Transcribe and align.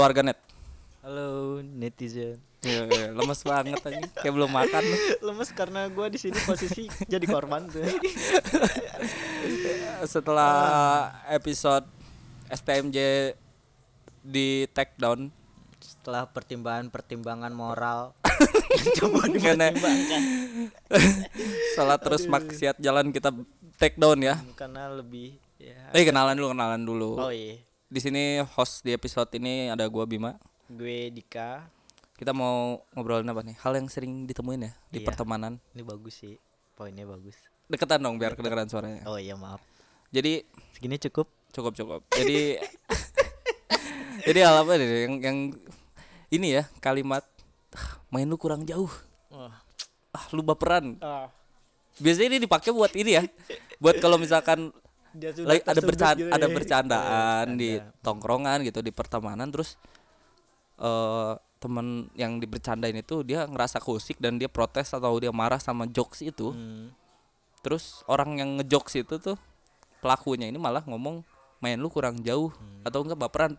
Halo 0.00 0.16
warganet. 0.16 0.40
Halo 1.04 1.60
netizen. 1.60 2.40
Ya, 2.64 2.88
lemes 3.12 3.44
banget 3.44 3.84
aja. 3.84 4.00
Kayak 4.24 4.32
belum 4.32 4.48
makan. 4.48 4.80
Lemes 5.28 5.52
karena 5.52 5.92
gua 5.92 6.08
di 6.08 6.16
sini 6.16 6.40
posisi 6.40 6.88
jadi 7.04 7.28
korban 7.28 7.68
tuh. 7.68 7.84
Setelah 10.16 11.12
episode 11.28 11.84
STMJ 12.48 12.96
di 14.24 14.64
take 14.72 14.96
down 14.96 15.28
Setelah 15.84 16.24
pertimbangan-pertimbangan 16.32 17.52
moral 17.52 18.16
coba 19.04 19.28
dipertimbangkan 19.28 20.22
Salah 21.76 22.00
terus 22.00 22.24
maksiat 22.24 22.80
jalan 22.80 23.12
kita 23.12 23.36
take 23.76 24.00
down 24.00 24.16
ya. 24.24 24.40
karena 24.56 24.96
lebih 24.96 25.36
ya. 25.60 25.92
Eh 25.92 26.08
kenalan 26.08 26.40
dulu, 26.40 26.56
kenalan 26.56 26.82
dulu. 26.88 27.10
Oh 27.20 27.28
iya. 27.28 27.68
Di 27.90 27.98
sini 27.98 28.38
host 28.54 28.86
di 28.86 28.94
episode 28.94 29.26
ini 29.34 29.66
ada 29.66 29.82
gua 29.90 30.06
Bima. 30.06 30.38
Gue 30.70 31.10
Dika. 31.10 31.66
Kita 32.14 32.30
mau 32.30 32.78
ngobrolin 32.94 33.26
apa 33.26 33.42
nih? 33.42 33.58
Hal 33.58 33.74
yang 33.74 33.90
sering 33.90 34.30
ditemuin 34.30 34.62
ya 34.62 34.72
di 34.86 35.02
Iya. 35.02 35.06
pertemanan. 35.10 35.58
Ini 35.74 35.82
bagus 35.82 36.22
sih. 36.22 36.38
Poinnya 36.78 37.02
bagus. 37.02 37.34
Deketan 37.66 37.98
dong 37.98 38.14
biar 38.14 38.38
kedengeran 38.38 38.70
suaranya. 38.70 39.02
Oh 39.10 39.18
iya 39.18 39.34
maaf. 39.34 39.58
Jadi 40.14 40.46
Segini 40.70 40.96
cukup. 41.00 41.26
cukup 41.50 41.74
cukup. 41.74 42.00
Jadi 42.14 42.62
jadi 44.30 44.38
hal 44.46 44.62
apa 44.62 44.78
nih 44.78 44.86
yang 45.02 45.14
yang 45.18 45.38
ini 46.30 46.54
ya 46.54 46.70
kalimat 46.78 47.26
"Ah, 47.74 47.98
main 48.06 48.30
lu 48.30 48.38
kurang 48.38 48.62
jauh. 48.62 48.90
Ah 50.14 50.30
lu 50.30 50.46
baperan. 50.46 50.94
Ah. 51.02 51.26
Biasanya 51.98 52.38
ini 52.38 52.46
dipakai 52.46 52.70
buat 52.70 52.94
ini 52.94 53.18
ya. 53.18 53.26
Buat 53.82 53.98
kalau 53.98 54.14
misalkan 54.14 54.70
Dia 55.10 55.30
sudah 55.30 55.58
ada 55.58 55.80
bercanda 55.80 56.18
gitu 56.18 56.30
ada 56.30 56.46
ya. 56.46 56.52
bercandaan 56.52 57.46
di 57.54 57.70
tongkrongan 58.00 58.62
gitu 58.62 58.78
di 58.78 58.90
pertemanan 58.90 59.50
terus 59.50 59.74
eh 60.76 61.32
temen 61.58 62.08
yang 62.14 62.40
dibercandain 62.40 62.96
itu 62.96 63.20
dia 63.20 63.44
ngerasa 63.44 63.78
kusik 63.78 64.16
dan 64.16 64.40
dia 64.40 64.48
protes 64.48 64.88
atau 64.90 65.12
dia 65.16 65.28
marah 65.28 65.60
sama 65.60 65.84
jokes 65.84 66.22
itu 66.22 66.50
Hmm. 66.50 66.88
terus 67.60 68.00
orang 68.06 68.40
yang 68.40 68.50
ngejokes 68.56 68.96
itu 68.96 69.20
tuh 69.20 69.36
pelakunya 70.00 70.48
ini 70.48 70.56
malah 70.56 70.80
ngomong 70.80 71.20
main 71.58 71.76
lu 71.76 71.92
kurang 71.92 72.16
jauh 72.20 72.48
Hmm. 72.48 72.80
atau 72.82 73.04
enggak 73.04 73.20
baperan 73.20 73.52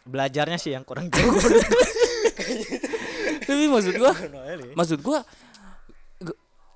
Belajarnya 0.00 0.56
sih 0.56 0.72
yang 0.72 0.82
kurang 0.82 1.06
jauh. 1.06 1.38
tapi 3.46 3.64
maksud 3.68 3.94
gua 3.94 4.10
ya. 4.10 4.72
maksud 4.74 4.98
gua 4.98 5.20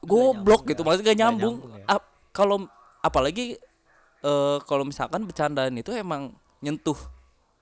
goblok 0.04 0.68
gitu 0.68 0.84
maksudnya 0.84 1.10
gak 1.10 1.18
nyambung, 1.18 1.56
nyambung 1.64 1.80
ya. 1.80 1.96
Kalau 2.30 2.56
apalagi 3.00 3.56
eh 4.24 4.58
kalau 4.64 4.82
misalkan 4.82 5.22
bercandaan 5.22 5.76
itu 5.76 5.92
emang 5.92 6.32
nyentuh 6.58 6.96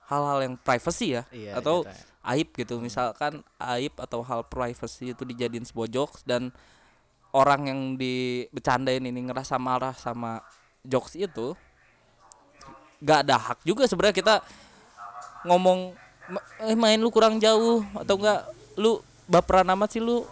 hal-hal 0.07 0.39
yang 0.41 0.55
privacy 0.57 1.13
ya 1.13 1.23
Iya, 1.29 1.59
atau 1.59 1.83
gitu 1.83 1.91
ya. 1.91 2.31
aib 2.31 2.49
gitu. 2.53 2.73
Misalkan 2.79 3.33
aib 3.59 3.91
atau 3.97 4.19
hal 4.21 4.41
privacy 4.43 5.11
itu 5.11 5.23
dijadiin 5.23 5.63
sebuah 5.63 5.87
jokes 5.87 6.23
dan 6.23 6.55
orang 7.31 7.67
yang 7.67 7.79
dibecandain 7.95 9.01
ini 9.01 9.19
ngerasa 9.21 9.57
marah 9.57 9.91
sama 9.93 10.39
jokes 10.81 11.15
itu 11.15 11.51
gak 12.99 13.27
ada 13.27 13.35
hak 13.35 13.59
juga 13.63 13.83
sebenarnya 13.83 14.15
kita 14.15 14.35
ngomong 15.43 15.91
"Ma- 16.25 16.45
eh 16.63 16.77
main 16.77 16.95
lu 16.95 17.11
kurang 17.11 17.35
jauh 17.37 17.83
atau 17.93 18.15
enggak 18.15 18.47
lu 18.75 18.99
baperan 19.25 19.67
amat 19.69 19.91
sih 19.91 19.99
lu. 19.99 20.23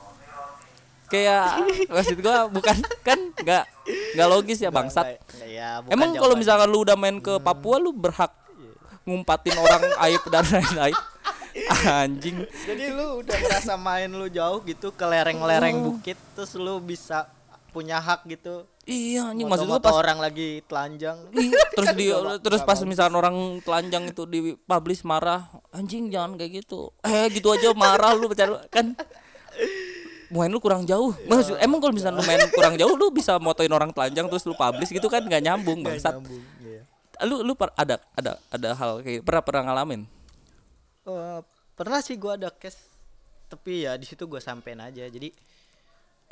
Kayak 1.08 1.60
maksud 1.92 2.18
gua 2.20 2.48
bukan 2.48 2.76
kan 3.04 3.20
nggak 3.36 3.66
nggak 4.12 4.30
logis 4.30 4.60
ya 4.60 4.70
bangsat. 4.70 5.20
Ya, 5.44 5.80
emang 5.88 6.14
kalau 6.14 6.36
misalkan 6.36 6.68
lu 6.68 6.82
udah 6.82 6.96
main 6.96 7.18
ke 7.18 7.38
Papua 7.38 7.78
lu 7.78 7.92
berhak 7.92 8.32
ngumpatin 9.02 9.56
orang 9.56 9.82
aib 10.06 10.24
dan 10.28 10.46
lain-lain. 10.46 10.98
Anjing. 11.84 12.48
Jadi 12.64 12.86
lu 12.90 13.20
udah 13.20 13.38
merasa 13.38 13.74
main 13.76 14.08
lu 14.08 14.28
jauh 14.28 14.64
gitu 14.64 14.90
ke 14.90 15.04
lereng-lereng 15.04 15.76
Oh. 15.78 15.84
bukit 15.92 16.16
terus 16.32 16.56
lu 16.56 16.80
bisa 16.80 17.28
punya 17.72 18.00
hak 18.00 18.28
gitu. 18.28 18.68
iya 18.84 19.32
anjing. 19.32 19.48
Maksud 19.48 19.68
gua 19.68 19.80
pas 19.80 19.96
orang 19.96 20.20
lagi 20.20 20.60
telanjang. 20.66 21.16
Iya, 21.32 21.60
terus 21.72 21.92
di 22.00 22.08
terus 22.42 22.62
pas 22.62 22.76
misalkan 22.84 23.16
orang 23.16 23.36
telanjang 23.62 24.10
itu 24.10 24.24
di 24.26 24.40
publish 24.58 25.04
marah 25.04 25.48
anjing 25.72 26.08
jangan 26.08 26.36
kayak 26.36 26.64
gitu. 26.64 26.92
Eh 27.02 27.32
gitu 27.32 27.52
aja 27.52 27.72
marah 27.72 28.12
lu 28.12 28.28
bercanda 28.28 28.64
kan 28.68 28.96
main 30.32 30.48
lu 30.48 30.58
kurang 30.58 30.84
jauh 30.84 31.12
maksud 31.28 31.60
emang 31.60 31.78
kalau 31.78 31.92
misalnya 31.92 32.18
lu 32.18 32.26
main 32.26 32.40
kurang 32.50 32.76
jauh 32.76 32.96
lu 32.96 33.12
bisa 33.12 33.36
motoin 33.38 33.70
orang 33.70 33.92
telanjang 33.92 34.26
terus 34.26 34.44
lu 34.44 34.56
publish 34.56 34.90
gitu 34.90 35.06
kan 35.06 35.22
nggak 35.22 35.44
nyambung 35.44 35.84
bangsat 35.84 36.16
nyambung, 36.16 36.42
iya. 36.60 36.82
lu 37.24 37.44
lu 37.44 37.54
per- 37.54 37.76
ada 37.76 38.00
ada 38.16 38.40
ada 38.48 38.70
hal 38.74 39.04
kayak 39.04 39.22
pernah 39.22 39.44
pernah 39.44 39.64
ngalamin 39.68 40.04
Eh, 41.02 41.40
pernah 41.74 41.98
sih 41.98 42.14
gua 42.14 42.38
ada 42.38 42.54
case 42.54 42.78
tapi 43.50 43.84
ya 43.84 43.98
di 43.98 44.06
situ 44.06 44.30
gua 44.30 44.38
sampein 44.38 44.78
aja. 44.78 45.02
Jadi 45.04 45.34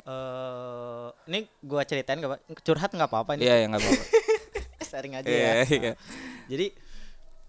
eh 0.06 1.06
ini 1.26 1.42
gua 1.60 1.82
ceritain 1.82 2.16
gak 2.16 2.30
Pak? 2.30 2.40
Curhat 2.62 2.90
nggak 2.94 3.10
apa-apa 3.10 3.34
nih. 3.34 3.44
iya 3.44 3.54
ya 3.60 3.66
nggak 3.66 3.82
apa-apa 3.82 4.04
Sharing 4.90 5.14
aja 5.18 5.26
Iya, 5.26 5.42
ya. 5.42 5.54
iya. 5.68 5.92
Jadi 6.46 6.66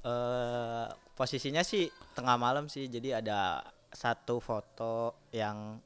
eh 0.02 0.86
posisinya 1.14 1.62
sih 1.62 1.88
tengah 2.12 2.36
malam 2.36 2.66
sih. 2.68 2.90
Jadi 2.90 3.14
ada 3.14 3.62
satu 3.94 4.42
foto 4.42 5.14
yang 5.30 5.78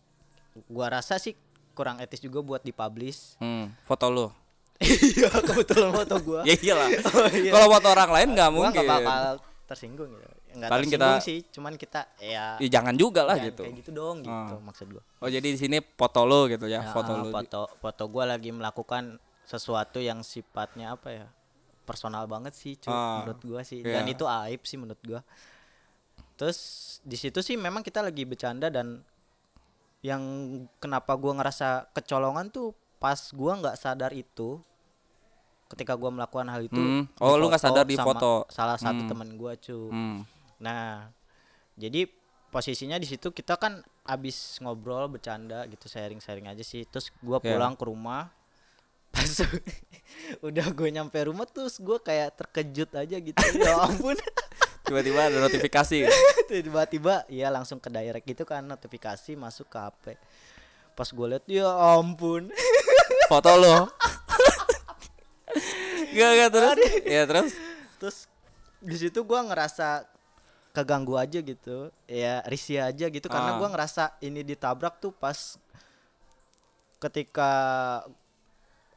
gua 0.66 0.88
rasa 0.89 1.16
sih 1.16 1.35
kurang 1.71 1.99
etis 1.99 2.19
juga 2.19 2.39
buat 2.39 2.61
dipublish. 2.61 3.35
hmm, 3.38 3.71
foto 3.83 4.07
lu 4.07 4.27
Iya, 4.77 5.31
kebetulan 5.31 5.91
foto 5.93 6.16
gua. 6.21 6.41
ya 6.43 6.51
iyalah 6.53 6.88
Oh, 7.09 7.27
iya. 7.29 7.47
kalau 7.49 7.67
foto 7.69 7.88
orang 7.89 8.11
lain 8.11 8.27
nggak 8.33 8.49
mungkin 8.49 8.71
nggak 8.73 8.88
bakal 8.89 9.23
tersinggung 9.65 10.09
gitu. 10.09 10.27
Nggak 10.55 10.69
Paling 10.69 10.88
tersinggung 10.89 11.15
kita- 11.15 11.25
sih, 11.25 11.38
cuman 11.49 11.73
kita 11.75 12.01
ya 12.17 12.45
Ya, 12.57 12.67
jangan 12.69 12.94
juga 12.94 13.23
lah 13.23 13.35
jangan 13.35 13.49
gitu 13.49 13.61
kayak 13.61 13.75
gitu 13.77 13.91
dong 13.91 14.17
gitu 14.21 14.31
Ah. 14.51 14.59
maksud 14.61 14.88
gua. 14.89 15.03
oh 15.17 15.27
jadi 15.27 15.44
di 15.45 15.57
sini 15.57 15.77
foto 15.81 16.21
lu 16.23 16.47
gitu 16.47 16.65
ya, 16.65 16.79
Ya, 16.81 16.91
foto 16.91 17.11
lu 17.13 17.27
foto 17.29 17.61
foto 17.73 18.03
gua 18.05 18.23
lagi 18.29 18.49
melakukan 18.49 19.15
sesuatu 19.41 19.99
yang 19.99 20.19
sifatnya 20.21 20.91
apa 20.91 21.09
ya? 21.09 21.27
personal 21.83 22.25
banget 22.25 22.51
sih, 22.51 22.73
cuy, 22.75 22.89
Ah, 22.89 23.21
menurut 23.21 23.41
gua 23.44 23.61
sih. 23.61 23.79
Dan 23.79 24.07
itu 24.07 24.25
aib 24.25 24.57
sih 24.61 24.73
menurut 24.73 24.97
gua. 24.99 25.21
Terus 26.35 26.57
di 26.99 27.13
situ 27.13 27.39
sih 27.39 27.55
memang 27.55 27.79
kita 27.79 28.01
lagi 28.01 28.23
bercanda 28.23 28.67
dan 28.67 29.05
yang 30.05 30.21
kenapa 30.77 31.16
gua 31.16 31.33
ngerasa 31.35 31.89
kecolongan 31.91 32.47
tuh 32.47 32.71
pas 32.95 33.17
gua 33.31 33.57
nggak 33.57 33.75
sadar 33.75 34.13
itu 34.13 34.61
ketika 35.66 35.93
gua 35.93 36.11
melakukan 36.11 36.45
hal 36.45 36.61
itu 36.61 36.77
Hmm. 36.77 37.09
Oh, 37.17 37.33
lu 37.33 37.49
nggak 37.49 37.57
sadar 37.59 37.83
di 37.83 37.97
foto. 37.97 38.45
salah 38.47 38.77
satu 38.77 39.01
Hmm. 39.01 39.09
teman 39.09 39.29
gua 39.33 39.57
cuy 39.57 39.89
hmm. 39.89 40.17
Nah, 40.57 41.09
jadi 41.75 42.05
posisinya 42.47 42.95
di 42.95 43.03
situ 43.03 43.27
kita 43.29 43.57
kan 43.57 43.81
abis 44.05 44.61
ngobrol 44.61 45.09
bercanda 45.09 45.65
gitu 45.65 45.85
sharing-sharing 45.85 46.45
aja 46.45 46.61
sih. 46.61 46.85
Terus 46.85 47.09
gua 47.19 47.41
Ya. 47.41 47.51
pulang 47.51 47.73
ke 47.73 47.83
rumah. 47.83 48.29
Pas 49.11 49.31
udah 50.41 50.67
gue 50.69 50.89
nyampe 50.89 51.15
rumah 51.21 51.44
terus 51.45 51.75
gua 51.77 51.97
kayak 51.97 52.35
terkejut 52.35 52.91
aja 52.94 53.17
gitu. 53.17 53.39
ya 53.57 53.79
ampun. 53.81 54.15
tiba-tiba 54.85 55.28
ada 55.28 55.38
notifikasi. 55.41 56.06
Tiba-tiba 56.50 57.25
ya 57.28 57.50
langsung 57.50 57.81
ke 57.81 57.90
direct 57.90 58.23
gitu 58.23 58.46
kan 58.46 58.62
notifikasi 58.62 59.34
masuk 59.34 59.66
ke 59.66 59.78
HP. 59.81 60.03
Pas 60.94 61.09
gue 61.09 61.28
liat 61.28 61.46
ya 61.50 61.68
ampun. 61.97 62.53
foto 63.31 63.51
lo. 63.57 63.90
Gak 66.16 66.31
gak 66.40 66.51
terus? 66.53 66.78
Ya 67.03 67.24
terus? 67.28 67.51
Terus 68.00 68.18
di 68.79 68.95
situ 68.95 69.25
gua 69.25 69.44
ngerasa 69.44 70.06
keganggu 70.71 71.18
aja 71.18 71.39
gitu. 71.42 71.92
Ya 72.06 72.39
risih 72.45 72.80
aja 72.80 73.09
gitu 73.09 73.27
karena 73.27 73.56
Ah. 73.56 73.59
gua 73.59 73.68
ngerasa 73.74 74.15
ini 74.21 74.45
ditabrak 74.45 75.01
tuh 75.01 75.12
pas 75.12 75.57
ketika 77.01 77.51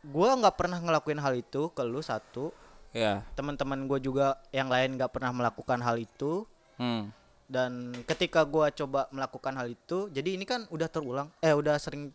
gua 0.06 0.38
nggak 0.38 0.54
pernah 0.54 0.78
ngelakuin 0.78 1.18
hal 1.18 1.34
itu 1.34 1.70
ke 1.74 1.82
lu 1.82 1.98
satu 1.98 2.54
ya 2.90 3.20
teman-teman 3.34 3.84
gue 3.84 3.98
juga 4.00 4.40
yang 4.50 4.66
lain 4.66 4.96
nggak 4.96 5.12
pernah 5.12 5.32
melakukan 5.32 5.80
hal 5.80 5.96
itu. 5.96 6.46
Hmm. 6.78 7.10
dan 7.48 7.90
ketika 8.04 8.44
gua 8.44 8.68
coba 8.70 9.08
melakukan 9.08 9.56
hal 9.56 9.66
itu 9.66 10.12
jadi 10.12 10.36
ini 10.36 10.44
kan 10.44 10.68
udah 10.68 10.84
terulang 10.86 11.32
eh 11.40 11.50
udah 11.50 11.80
sering 11.80 12.12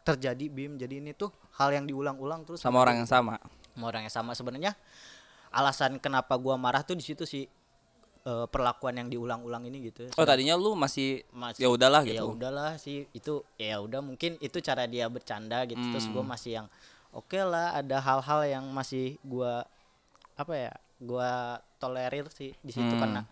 terjadi 0.00 0.46
bim. 0.46 0.76
Jadi 0.76 1.00
ini 1.00 1.10
tuh 1.12 1.28
hal 1.56 1.72
yang 1.72 1.84
diulang-ulang 1.84 2.44
terus. 2.44 2.60
Sama 2.60 2.78
orang 2.78 3.00
yang 3.00 3.08
sama? 3.08 3.40
Sama 3.72 3.84
orang 3.88 4.04
yang 4.04 4.12
sama. 4.12 4.30
Sebenarnya 4.32 4.72
alasan 5.50 5.96
kenapa 5.96 6.36
gua 6.36 6.54
marah 6.54 6.84
tuh 6.84 6.94
di 6.94 7.02
situ 7.02 7.24
sih 7.24 7.48
eh, 8.20 8.46
perlakuan 8.46 9.00
yang 9.00 9.08
diulang-ulang 9.08 9.64
ini 9.64 9.88
gitu. 9.88 10.06
Oh 10.14 10.22
tadinya 10.22 10.54
lu 10.54 10.76
masih, 10.76 11.24
Masih- 11.32 11.64
ya 11.64 11.68
udahlah 11.72 12.04
ya 12.04 12.20
gitu. 12.20 12.36
udahlah 12.36 12.76
sih 12.76 13.08
itu 13.10 13.40
ya 13.56 13.80
udah 13.80 13.98
mungkin 13.98 14.36
itu 14.38 14.60
cara 14.60 14.84
dia 14.84 15.08
bercanda 15.08 15.64
gitu. 15.64 15.80
Terus 15.88 16.04
Hmm. 16.04 16.14
gua 16.14 16.24
masih 16.28 16.62
yang 16.62 16.66
oke 17.10 17.40
lah 17.40 17.74
ada 17.74 17.96
hal-hal 17.96 18.40
yang 18.46 18.64
masih 18.70 19.16
gua 19.24 19.64
apa 20.40 20.54
ya 20.56 20.72
gua 20.98 21.30
tolerir 21.76 22.28
sih 22.30 22.56
di 22.58 22.72
situ 22.72 22.88
Hmm. 22.88 23.00
karena 23.00 23.22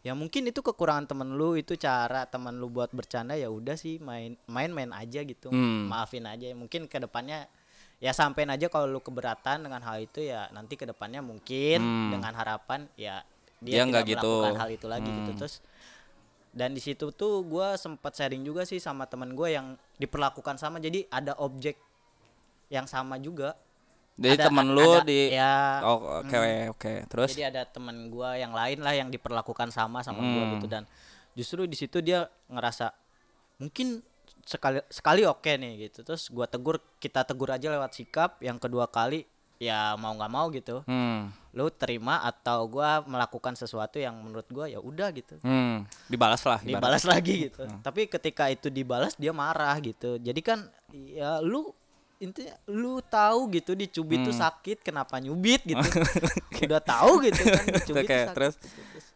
ya 0.00 0.12
mungkin 0.12 0.42
itu 0.44 0.58
kekurangan 0.58 1.06
temen 1.06 1.36
lu 1.36 1.54
itu 1.54 1.76
cara 1.76 2.24
temen 2.24 2.56
lu 2.56 2.66
buat 2.66 2.90
bercanda 2.90 3.34
ya 3.34 3.46
udah 3.46 3.76
sih 3.76 4.00
main 4.00 4.34
main 4.46 4.70
main 4.70 4.90
aja 4.90 5.22
gitu 5.22 5.48
Hmm. 5.48 5.86
maafin 5.86 6.24
aja 6.24 6.50
mungkin 6.52 6.84
ke 6.84 6.98
depannya 6.98 7.46
ya 8.00 8.10
sampein 8.10 8.48
aja 8.48 8.66
kalau 8.66 8.88
lu 8.88 8.98
keberatan 8.98 9.60
dengan 9.60 9.78
hal 9.80 10.00
itu 10.00 10.24
ya 10.24 10.48
nanti 10.50 10.74
ke 10.74 10.84
depannya 10.84 11.20
mungkin 11.20 11.78
Hmm. 11.78 12.10
dengan 12.10 12.32
harapan 12.32 12.90
ya 12.96 13.22
Dia 13.60 13.84
dia, 13.84 13.84
nggak 13.84 14.04
tidak 14.04 14.14
gitu. 14.16 14.32
melakukan 14.32 14.56
hal 14.58 14.70
itu 14.72 14.86
lagi 14.88 15.10
gitu 15.12 15.30
Hmm. 15.30 15.38
terus 15.38 15.54
dan 16.50 16.72
di 16.72 16.80
situ 16.80 17.12
tuh 17.12 17.44
gua 17.44 17.76
sempat 17.76 18.10
sharing 18.12 18.40
juga 18.40 18.64
sih 18.64 18.80
sama 18.80 19.04
teman 19.04 19.30
gue 19.30 19.52
yang 19.52 19.78
diperlakukan 19.96 20.56
sama 20.56 20.80
jadi 20.80 21.06
ada 21.08 21.36
objek 21.38 21.76
yang 22.66 22.88
sama 22.88 23.20
juga 23.20 23.54
Jadi 24.20 24.36
Ada- 24.36 24.46
temen 24.52 24.66
lu 24.68 24.84
ada- 24.84 25.08
di 25.08 25.32
ya 25.32 25.80
Oh, 25.80 26.20
oke 26.20 26.36
oke. 26.76 26.92
Terus? 27.08 27.30
Jadi 27.32 27.44
ada 27.48 27.64
teman 27.64 28.12
gua 28.12 28.36
yang 28.36 28.52
lain 28.52 28.84
lah 28.84 28.92
yang 28.92 29.08
diperlakukan 29.08 29.72
sama 29.72 30.04
sama 30.04 30.20
gua 30.20 30.44
Hmm. 30.44 30.52
gitu. 30.60 30.66
Dan 30.68 30.84
justru 31.32 31.64
di 31.64 31.72
situ 31.72 32.04
dia 32.04 32.28
ngerasa 32.46 32.92
mungkin 33.56 34.04
sekali 34.44 34.84
sekali 34.92 35.24
oke 35.24 35.48
nih 35.48 35.88
gitu. 35.88 36.04
Terus 36.04 36.28
gua 36.28 36.44
tegur 36.44 36.84
kita 37.00 37.24
tegur 37.24 37.48
aja 37.48 37.72
lewat 37.72 37.96
sikap 37.96 38.36
yang 38.40 38.60
kedua 38.60 38.86
kali 38.86 39.24
ya 39.56 39.96
mau 39.96 40.12
nggak 40.12 40.32
mau 40.32 40.48
gitu. 40.48 40.84
Hmm, 40.84 41.32
lu 41.52 41.68
terima 41.68 42.20
atau 42.20 42.64
gua 42.64 43.00
melakukan 43.00 43.56
sesuatu 43.56 43.96
yang 43.96 44.16
menurut 44.16 44.48
gua 44.48 44.68
ya 44.68 44.80
udah 44.80 45.08
gitu. 45.12 45.40
Hmm, 45.40 45.88
dibalas 46.08 46.44
lah 46.44 46.60
dibalas 46.60 47.04
lagi 47.04 47.48
gitu. 47.48 47.64
Tapi 47.80 48.04
ketika 48.04 48.48
itu 48.48 48.68
dibalas 48.68 49.16
dia 49.16 49.32
marah 49.32 49.80
gitu. 49.80 50.16
Jadi 50.16 50.40
kan 50.40 50.68
ya 50.92 51.40
lu 51.40 51.72
intinya 52.20 52.52
lu 52.66 53.00
tahu 53.00 53.48
gitu 53.50 53.72
dicubit 53.72 54.20
tuh 54.20 54.30
Hmm. 54.30 54.42
sakit 54.42 54.78
kenapa 54.80 55.16
nyubit 55.16 55.64
gitu 55.64 55.80
udah 56.68 56.78
tahu 56.78 57.24
gitu 57.24 57.40
kan 57.42 57.64
dicubit 57.76 58.04
Oke, 58.04 58.12
tuh 58.12 58.20
sakit 58.22 58.36
terus? 58.36 58.54
Terus, 58.60 59.06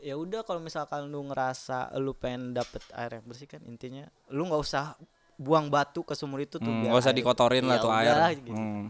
ya 0.00 0.14
udah 0.14 0.40
kalau 0.42 0.58
misalkan 0.58 1.06
lu 1.06 1.20
ngerasa 1.24 1.92
lu 1.96 2.12
pengen 2.12 2.50
dapet 2.50 2.80
air 2.90 3.12
yang 3.14 3.24
bersih 3.24 3.44
kan 3.46 3.60
intinya 3.62 4.02
lu 4.28 4.42
nggak 4.42 4.58
usah 4.58 4.96
buang 5.34 5.68
batu 5.68 6.00
ke 6.00 6.12
sumur 6.12 6.40
itu 6.40 6.56
tuh 6.56 6.64
Hmm, 6.64 6.88
usah 6.90 7.10
air- 7.10 7.16
dikotorin 7.16 7.62
lah 7.62 7.76
Ya 7.76 7.80
tuh 7.80 7.90
udah, 7.90 8.00
air. 8.26 8.36
gitu. 8.38 8.50
Hmm. 8.50 8.86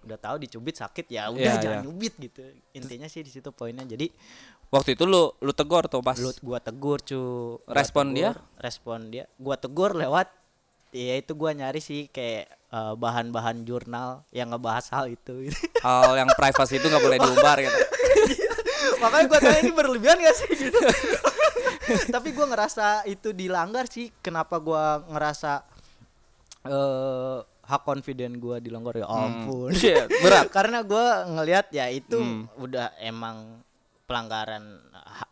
udah 0.00 0.18
tahu 0.18 0.36
dicubit 0.38 0.74
sakit 0.74 1.06
ya 1.08 1.28
udah 1.28 1.40
Iya, 1.50 1.52
jangan 1.58 1.78
iya. 1.78 1.84
nyubit 1.84 2.14
gitu 2.16 2.40
intinya 2.70 3.04
sih 3.04 3.20
di 3.20 3.28
situ 3.28 3.48
poinnya 3.50 3.84
jadi 3.84 4.08
Waktu 4.70 4.94
itu 4.94 5.02
lu 5.02 5.34
lu 5.36 5.50
tegur 5.50 5.84
tuh 5.84 5.98
pas 5.98 6.14
lu 6.14 6.30
gua 6.38 6.56
tegur 6.56 7.00
cu 7.00 7.18
Gua 7.58 7.74
Respon 7.74 8.12
dia? 8.12 8.30
tegur, 8.30 8.44
respon 8.56 8.98
dia 9.06 9.24
gua 9.34 9.56
tegur 9.56 9.92
lewat 9.92 10.30
ya 10.92 11.14
itu 11.16 11.32
gua 11.32 11.50
nyari 11.50 11.78
sih 11.78 12.06
kayak 12.06 12.46
eh, 12.50 12.94
bahan-bahan 12.94 13.62
jurnal 13.62 14.22
yang 14.30 14.50
ngebahas 14.50 14.86
hal 14.90 15.06
itu. 15.06 15.50
Hal 15.86 16.12
yang 16.12 16.28
privacy 16.34 16.76
itu 16.76 16.86
nggak 16.86 17.00
boleh 17.00 17.18
diumbar 17.18 17.56
gitu. 17.58 17.78
makanya 19.02 19.24
gua 19.26 19.38
tanya 19.38 19.58
ini 19.60 19.72
berlebihan 19.72 20.18
gak 20.18 20.36
sih? 20.36 20.50
Gitu. 20.52 20.78
Tapi 22.14 22.28
gua 22.30 22.46
ngerasa 22.46 23.02
itu 23.04 23.32
dilanggar 23.32 23.88
sih. 23.88 24.12
Kenapa 24.20 24.60
gua 24.60 25.00
ngerasa 25.08 25.64
eh 26.62 27.38
hak 27.40 27.82
confident 27.82 28.34
gua 28.36 28.58
dilanggar? 28.58 28.98
Ya 28.98 29.06
ampun. 29.06 29.72
Shit, 29.72 30.10
berat. 30.20 30.50
karena 30.52 30.82
gua 30.82 31.24
ngelihat 31.26 31.70
ya 31.70 31.88
itu 31.88 32.18
Hmm. 32.18 32.44
udah 32.58 32.92
emang 33.00 33.62
pelanggaran 34.04 34.82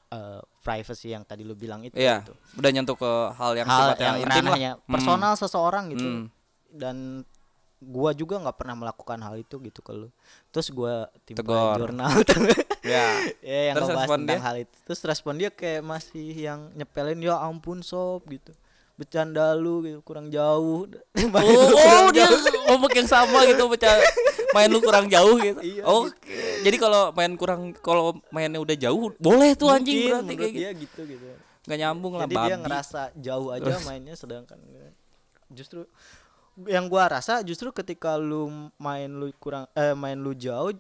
eh, 0.09 0.41
privacy 0.69 1.09
yang 1.09 1.25
tadi 1.25 1.41
lu 1.41 1.55
bilang 1.55 1.81
itu 1.81 1.97
Iya, 1.97 2.21
gitu. 2.21 2.37
udah 2.55 2.71
nyentuh 2.71 2.93
ke 2.95 3.11
hal 3.33 3.53
yang 3.55 3.65
hal 3.67 3.79
sifatnya 3.89 4.05
yang 4.05 4.17
intim 4.19 4.29
lah. 4.29 4.45
ranahnya 4.45 4.73
personal 4.85 5.33
seseorang 5.35 5.85
gitu 5.89 6.05
Hmm. 6.05 6.25
dan 6.71 6.97
gua 7.81 8.11
juga 8.13 8.37
nggak 8.37 8.55
pernah 8.55 8.77
melakukan 8.77 9.19
hal 9.19 9.35
itu 9.37 9.57
gitu 9.57 9.81
ke 9.81 9.93
lu 9.93 10.11
terus 10.49 10.69
gua 10.69 11.09
timpa 11.25 11.47
jurnal 11.75 12.11
Ya. 12.81 13.21
ya 13.41 13.61
yang 13.69 13.75
Terus 13.77 13.89
ngebahas 13.89 14.07
respon 14.07 14.19
tentang 14.21 14.35
dia? 14.35 14.45
hal 14.45 14.57
itu 14.59 14.77
terus 14.83 15.01
respon 15.03 15.35
dia 15.37 15.51
kayak 15.51 15.83
masih 15.83 16.29
yang 16.33 16.61
nyepelin 16.73 17.19
ya 17.19 17.37
ampun 17.39 17.81
sob 17.81 18.23
gitu 18.27 18.53
bercanda 18.99 19.55
lu 19.55 19.81
gitu 19.81 20.03
kurang 20.03 20.27
jauh 20.27 20.91
Main 21.33 21.47
Oh, 21.47 21.71
oh 21.71 22.07
dia 22.11 22.27
ngomong 22.67 22.91
yang 22.91 23.07
sama 23.07 23.47
gitu 23.47 23.71
baca 23.71 23.89
main 24.51 24.67
lu 24.67 24.83
kurang 24.83 25.07
jauh 25.07 25.39
gitu. 25.39 25.61
Iya, 25.61 25.83
Oke. 25.87 26.67
Jadi 26.67 26.77
kalau 26.77 27.15
main 27.15 27.39
kurang 27.39 27.71
kalau 27.79 28.19
mainnya 28.29 28.59
udah 28.59 28.75
jauh 28.75 29.15
boleh 29.17 29.55
tuh 29.55 29.71
anjing 29.71 29.95
Mungkin 30.03 30.11
berarti 30.11 30.27
menurut 30.29 30.43
kayak 30.51 30.75
gitu. 30.75 30.83
gitu 30.83 31.01
gitu 31.15 31.27
Gak 31.63 31.79
nyambung 31.79 32.17
lah 32.17 32.25
jadi 32.25 32.35
dia 32.35 32.43
babi. 32.51 32.63
ngerasa 32.65 33.01
jauh 33.15 33.49
aja 33.53 33.75
mainnya 33.85 34.15
sedangkan 34.15 34.59
justru 35.49 35.85
yang 36.67 36.91
gua 36.91 37.07
rasa 37.09 37.39
justru 37.41 37.71
ketika 37.71 38.19
lu 38.19 38.51
main 38.77 39.07
lu 39.09 39.31
kurang 39.39 39.71
eh 39.73 39.95
main 39.95 40.17
lu 40.17 40.35
jauh 40.35 40.75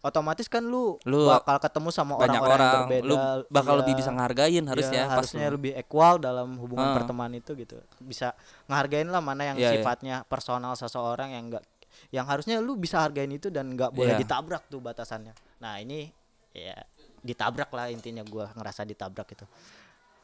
otomatis 0.00 0.48
kan 0.48 0.64
lu, 0.64 0.96
Lu 1.04 1.28
bakal 1.28 1.60
ketemu 1.60 1.88
sama 1.90 2.16
orang-orang 2.16 2.32
yang 2.32 2.44
orang. 2.46 2.84
berbeda. 2.88 3.04
Lu 3.04 3.14
bakal 3.46 3.74
Iya, 3.74 3.80
lebih 3.84 3.94
bisa 3.96 4.10
ngehargain 4.10 4.64
harusnya 4.64 5.02
iya, 5.02 5.06
pas 5.06 5.16
harusnya. 5.20 5.46
lu- 5.46 5.54
lebih 5.56 5.72
equal 5.74 6.14
dalam 6.16 6.48
hubungan 6.56 6.88
Ah. 6.88 6.96
pertemanan 6.96 7.34
itu 7.34 7.52
gitu. 7.54 7.76
Bisa 7.98 8.32
ngehargain 8.64 9.06
lah 9.06 9.20
mana 9.20 9.42
yang 9.46 9.56
Iya, 9.56 9.64
iya. 9.66 9.72
sifatnya 9.76 10.16
personal 10.24 10.72
seseorang 10.74 11.30
yang 11.30 11.46
enggak 11.46 11.64
yang 12.08 12.24
harusnya 12.24 12.58
lu 12.58 12.74
bisa 12.74 12.96
hargain 12.98 13.28
itu 13.28 13.48
dan 13.48 13.70
nggak 13.70 13.92
boleh 13.92 14.14
Iya. 14.14 14.20
ditabrak 14.20 14.66
tuh 14.66 14.80
batasannya. 14.80 15.36
Nah 15.58 15.76
ini 15.76 16.08
ya 16.50 16.72
ditabrak 17.20 17.68
lah 17.68 17.86
intinya 17.86 18.24
gua 18.24 18.48
ngerasa 18.50 18.82
ditabrak 18.82 19.28
itu. 19.30 19.44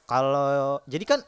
Kalau 0.02 0.80
jadi 0.82 1.04
kan 1.04 1.20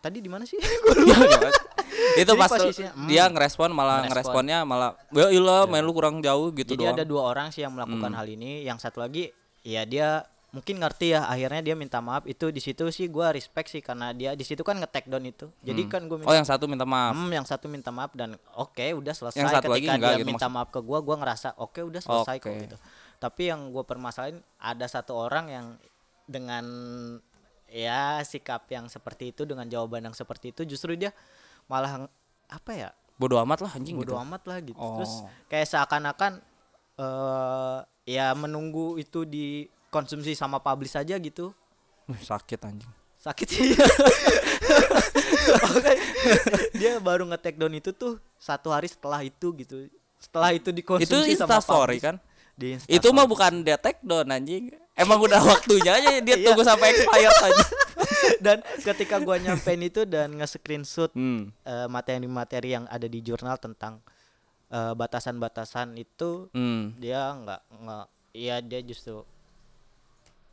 tadi 0.00 0.18
di 0.18 0.26
mana 0.26 0.42
sih? 0.42 0.58
Gua 0.82 0.94
lupa. 0.96 1.48
Iya, 1.92 2.08
iya. 2.14 2.22
itu 2.22 2.32
pas 2.34 2.48
posisinya, 2.48 2.92
hmm. 2.94 3.06
dia 3.06 3.24
ngerespon 3.26 3.70
malah 3.70 4.00
Ngerespon. 4.00 4.10
ngeresponnya 4.42 4.58
malah 4.62 4.90
ya 5.10 5.26
ilah 5.28 5.64
main 5.64 5.80
lu 5.80 5.92
kurang 5.92 6.18
jauh 6.18 6.48
gitu 6.50 6.72
jadi 6.72 6.82
doang. 6.82 6.94
ada 6.94 7.04
dua 7.04 7.22
orang 7.26 7.48
sih 7.48 7.60
yang 7.60 7.70
melakukan 7.70 8.08
Hmm. 8.08 8.16
hal 8.16 8.26
ini 8.26 8.62
yang 8.62 8.76
satu 8.76 8.98
lagi 8.98 9.28
ya 9.60 9.84
dia 9.84 10.24
mungkin 10.50 10.76
ngerti 10.76 11.06
ya 11.10 11.24
akhirnya 11.24 11.62
dia 11.62 11.72
minta 11.74 11.96
maaf 11.98 12.24
itu 12.24 12.48
di 12.48 12.58
situ 12.58 12.84
sih 12.88 13.06
gua 13.06 13.30
respect 13.30 13.68
sih 13.68 13.80
karena 13.80 14.10
dia 14.10 14.32
di 14.32 14.42
situ 14.42 14.60
kan 14.60 14.76
nge-take 14.76 15.06
down 15.06 15.22
itu 15.22 15.48
jadi 15.58 15.80
Hmm. 15.80 15.88
kan 15.90 16.00
gue 16.06 16.16
Oh 16.22 16.34
yang 16.34 16.44
satu 16.44 16.64
minta 16.66 16.84
maaf. 16.84 17.12
Hmm, 17.14 17.28
yang 17.30 17.44
satu 17.44 17.66
minta 17.66 17.88
maaf 17.88 18.12
dan 18.12 18.34
oke 18.54 18.76
udah 18.94 19.12
selesai 19.12 19.38
Yang 19.38 19.52
satu 19.54 19.68
lagi 19.70 19.80
ketika 19.82 19.94
enggak 19.94 20.10
dia 20.10 20.18
gitu 20.18 20.28
minta 20.28 20.40
maksud- 20.42 20.52
maaf 20.54 20.68
ke 20.68 20.80
gua 20.80 20.98
gua 20.98 21.16
ngerasa 21.18 21.56
oke 21.56 21.80
udah 21.82 22.00
selesai 22.00 22.36
kok 22.38 22.48
Oke. 22.48 22.60
gitu 22.62 22.76
tapi 23.16 23.42
yang 23.46 23.60
gua 23.68 23.80
permasalahin 23.82 24.40
ada 24.58 24.84
satu 24.86 25.12
orang 25.14 25.44
yang 25.48 25.66
dengan 26.26 26.64
ya 27.66 28.20
sikap 28.22 28.68
yang 28.68 28.84
seperti 28.86 29.32
itu 29.32 29.42
dengan 29.42 29.64
jawaban 29.64 30.04
yang 30.04 30.12
seperti 30.12 30.52
itu 30.52 30.62
justru 30.66 30.92
dia 30.94 31.16
malah 31.64 32.06
apa 32.46 32.72
ya 32.72 32.90
Bodoh 33.14 33.38
amat 33.40 33.60
lah 33.60 33.72
anjing 33.72 33.94
bodo 33.94 34.12
gitu. 34.12 34.18
amat 34.20 34.42
lah 34.44 34.58
gitu 34.58 34.78
terus 34.78 35.12
Oh. 35.20 35.28
kayak 35.46 35.66
seakan-akan 35.66 36.42
eh 36.94 37.78
ya 38.04 38.32
menunggu 38.32 38.96
itu 38.96 39.22
dikonsumsi 39.22 40.32
sama 40.32 40.58
publish 40.58 40.94
aja 40.94 41.14
gitu 41.16 41.54
Wih, 42.04 42.18
sakit 42.18 42.58
anjing. 42.60 42.90
sakit 43.16 43.46
sih 43.46 43.70
Makanya 45.64 46.02
dia 46.72 46.92
baru 46.98 47.26
nge-take 47.26 47.56
down 47.56 47.72
itu 47.72 47.90
tuh 47.92 48.18
satu 48.36 48.70
hari 48.70 48.86
setelah 48.86 49.20
itu 49.20 49.54
gitu 49.54 49.86
setelah 50.18 50.50
itu 50.50 50.62
Itu 50.64 50.70
dikonsumsi 50.72 51.34
sama 51.34 51.50
Insta 51.52 51.58
story 51.60 51.98
kan? 51.98 52.16
di 52.52 52.76
Insta 52.76 52.88
Itu 52.88 53.10
mah 53.10 53.24
bukan 53.24 53.62
dia 53.62 53.74
take 53.76 54.02
down 54.02 54.28
anjing. 54.28 54.70
Emang 54.92 55.18
udah 55.18 55.40
waktunya 55.40 55.88
aja 55.90 56.10
dia 56.20 56.36
Iya. 56.36 56.44
tunggu 56.44 56.62
sampai 56.62 56.92
expired 56.92 57.32
aja. 57.42 57.64
dan 58.44 58.58
ketika 58.78 59.18
gua 59.18 59.36
nyampein 59.36 59.80
itu 59.80 60.02
dan 60.04 60.32
nge-screenshot 60.32 61.10
Hmm. 61.12 61.50
eh, 61.62 61.86
materi-materi 61.86 62.72
yang 62.72 62.84
ada 62.86 63.04
di 63.04 63.20
jurnal 63.20 63.56
tentang 63.56 63.98
eh, 64.68 64.92
batasan-batasan 64.92 65.94
itu 65.94 66.48
Hmm. 66.50 66.96
dia 66.96 67.32
nggak 67.32 67.60
nggak 67.76 68.06
iya 68.32 68.58
dia 68.58 68.80
justru 68.80 69.22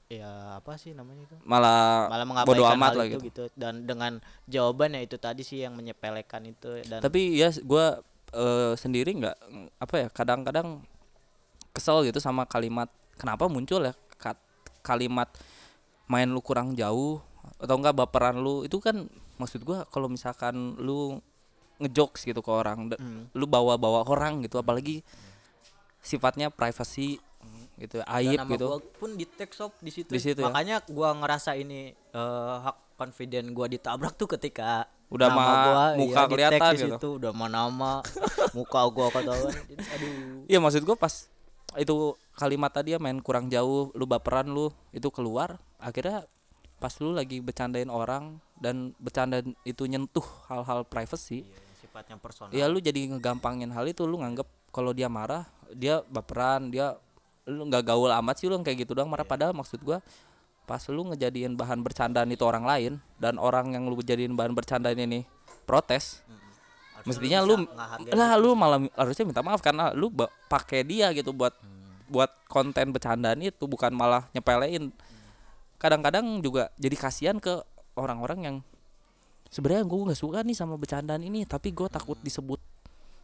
ya 0.10 0.58
apa 0.58 0.74
sih 0.76 0.92
namanya 0.92 1.22
itu 1.22 1.38
Malah, 1.46 2.10
malah 2.10 2.26
mengabaikan 2.26 2.74
amat 2.74 2.90
hal 2.90 2.98
lah 2.98 3.06
itu 3.06 3.14
gitu. 3.22 3.26
gitu. 3.30 3.44
dan 3.54 3.86
dengan 3.86 4.18
jawabannya 4.46 5.06
itu 5.06 5.16
tadi 5.16 5.46
sih 5.46 5.62
yang 5.62 5.78
menyepelekan 5.78 6.44
itu 6.44 6.82
dan 6.84 6.98
Tapi 6.98 7.38
ya 7.38 7.54
gua 7.62 8.02
eh, 8.32 8.74
sendiri 8.74 9.14
nggak 9.16 9.38
apa 9.78 9.96
ya 9.96 10.08
kadang-kadang 10.10 10.82
kesel 11.70 12.02
gitu 12.04 12.18
sama 12.18 12.44
kalimat 12.44 12.90
kenapa 13.16 13.46
muncul 13.46 13.86
ya 13.86 13.94
kat- 14.18 14.42
kalimat 14.82 15.30
main 16.10 16.26
lu 16.26 16.42
kurang 16.42 16.74
jauh 16.74 17.22
atau 17.62 17.76
enggak 17.78 17.96
baperan 17.96 18.36
lu 18.36 18.66
itu 18.66 18.82
kan 18.82 19.06
maksud 19.38 19.62
gua 19.62 19.86
kalau 19.88 20.10
misalkan 20.10 20.76
lu 20.76 21.22
ngejokes 21.80 22.28
gitu 22.28 22.42
ke 22.42 22.52
orang 22.52 22.92
Hmm. 22.92 23.32
lu 23.32 23.46
bawa-bawa 23.46 24.04
orang 24.04 24.44
gitu 24.44 24.60
apalagi 24.60 25.00
sifatnya 26.02 26.50
privacy 26.50 27.20
gitu 27.80 28.04
aib 28.04 28.36
dan 28.36 28.48
gitu 28.52 28.66
gua 28.68 28.80
pun 29.00 29.16
di 29.16 29.24
tag 29.24 29.48
shop 29.56 29.72
di 29.80 29.88
situ. 29.88 30.12
Di 30.12 30.20
situ 30.20 30.44
ya? 30.44 30.52
Makanya 30.52 30.84
gua 30.92 31.16
ngerasa 31.16 31.56
ini 31.56 31.96
eh, 31.96 32.56
hak 32.60 33.00
confident 33.00 33.48
gua 33.56 33.72
ditabrak 33.72 34.20
tuh 34.20 34.28
ketika 34.28 34.84
Udah 35.10 35.26
nama 35.26 35.40
mah 35.40 35.48
gua, 35.48 35.84
muka 35.96 36.04
iya, 36.04 36.04
di 36.04 36.14
tag 36.14 36.30
kelihatan 36.30 36.74
gitu. 36.76 36.86
situ 37.00 37.10
udah 37.18 37.32
mah 37.32 37.50
nama 37.50 37.92
muka 38.58 38.80
gua 38.92 39.08
ketahuan. 39.10 39.54
Jadi, 39.56 39.74
Aduh. 39.80 40.12
Iya 40.46 40.60
maksud 40.60 40.84
gua 40.84 40.98
pas 41.00 41.14
itu 41.78 42.18
kalimat 42.34 42.74
tadi 42.74 42.96
ya 42.96 43.00
main 43.02 43.22
kurang 43.22 43.52
jauh 43.52 43.94
lu 43.94 44.06
baperan 44.10 44.50
lu. 44.50 44.74
Itu 44.90 45.14
keluar 45.14 45.62
akhirnya 45.78 46.26
pas 46.80 46.96
lu 47.04 47.12
lagi 47.12 47.44
bercandain 47.44 47.92
orang 47.92 48.40
dan 48.58 48.96
bercanda 48.98 49.44
itu 49.68 49.84
nyentuh 49.84 50.24
hal-hal 50.48 50.88
privacy 50.88 51.44
Iya, 51.44 51.60
sifatnya 51.84 52.16
personal. 52.16 52.56
ya 52.56 52.72
lu 52.72 52.80
jadi 52.80 53.12
ngegampangin 53.12 53.68
hal 53.76 53.84
itu 53.84 54.08
lu 54.08 54.20
nganggep 54.24 54.48
kalau 54.72 54.96
dia 54.96 55.12
marah 55.12 55.44
dia 55.76 56.00
baperan 56.08 56.72
dia 56.72 56.96
lu 57.44 57.68
nggak 57.68 57.84
gaul 57.84 58.08
amat 58.08 58.36
sih 58.40 58.48
lu 58.48 58.56
kayak 58.64 58.88
gitu 58.88 58.96
doang 58.96 59.12
marah. 59.12 59.28
Padahal 59.28 59.52
maksud 59.52 59.84
gua 59.84 60.00
pas 60.64 60.80
lu 60.88 61.02
ngejadiin 61.12 61.58
bahan 61.58 61.82
bercandaan 61.82 62.30
itu 62.30 62.46
orang 62.46 62.64
lain 62.64 62.94
dan 63.18 63.42
orang 63.42 63.74
yang 63.74 63.90
lu 63.90 63.98
jadiin 64.00 64.38
bahan 64.38 64.54
bercandaan 64.54 64.96
ini 65.02 65.26
protes 65.66 66.22
Harusnya 67.00 67.40
mestinya 67.40 67.40
lu 67.48 67.56
lah 68.12 68.32
lu 68.36 68.50
malah 68.54 68.80
harusnya 69.00 69.24
minta 69.24 69.40
maaf 69.40 69.64
karena 69.64 69.96
lu 69.96 70.12
pakai 70.52 70.84
dia 70.84 71.12
gitu 71.16 71.32
buat 71.32 71.56
buat 72.10 72.32
konten 72.50 72.92
bercandaan 72.92 73.40
itu 73.40 73.64
bukan 73.70 73.94
malah 73.94 74.28
nyepelein. 74.36 74.92
Kadang-kadang 75.80 76.44
juga 76.44 76.74
jadi 76.76 76.96
kasihan 77.00 77.40
ke 77.40 77.64
orang-orang 77.96 78.40
yang 78.44 78.56
sebenarnya 79.48 79.88
gue 79.88 80.00
nggak 80.12 80.20
suka 80.20 80.44
nih 80.44 80.58
sama 80.58 80.76
bercandaan 80.76 81.24
ini 81.24 81.48
tapi 81.48 81.72
gue 81.72 81.88
takut 81.90 82.20
disebut 82.22 82.60